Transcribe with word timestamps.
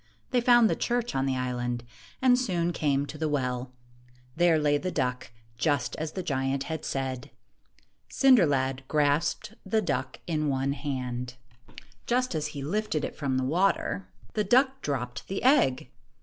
They 0.31 0.41
found 0.41 0.67
the 0.67 0.75
church 0.75 1.13
on 1.13 1.27
the 1.27 1.37
island, 1.37 1.83
and 2.23 2.35
soon 2.35 2.73
came 2.73 3.05
to 3.05 3.19
the 3.19 3.29
well. 3.29 3.71
There 4.35 4.57
lay 4.57 4.79
the 4.79 4.89
duck, 4.89 5.29
just 5.59 5.95
as 5.97 6.13
the 6.13 6.23
giant 6.23 6.63
had 6.63 6.83
said. 6.83 7.29
Cinder 8.09 8.47
lad 8.47 8.83
grasped 8.87 9.53
the 9.63 9.79
duck 9.79 10.19
in 10.25 10.47
one 10.49 10.73
hand. 10.73 11.35
1 11.67 11.77
15 11.77 11.87
Just 12.07 12.33
as 12.33 12.47
he 12.47 12.63
lifted 12.63 13.05
it 13.05 13.15
from 13.15 13.37
the 13.37 13.43
water, 13.43 14.07
the 14.33 14.43
duck 14.43 14.81
dropped 14.81 15.27
the 15.27 15.43
egg. 15.43 15.91